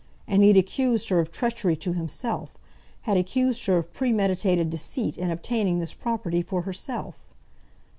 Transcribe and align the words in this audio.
And 0.27 0.41
he 0.41 0.47
had 0.47 0.57
accused 0.57 1.09
her 1.09 1.19
of 1.19 1.31
treachery 1.31 1.75
to 1.75 1.93
himself, 1.93 2.57
had 3.01 3.17
accused 3.17 3.63
her 3.67 3.77
of 3.77 3.93
premeditated 3.93 4.71
deceit 4.71 5.15
in 5.15 5.29
obtaining 5.29 5.77
this 5.77 5.93
property 5.93 6.41
for 6.41 6.63
herself! 6.63 7.35